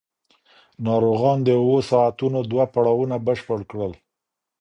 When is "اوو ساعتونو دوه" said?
1.61-2.65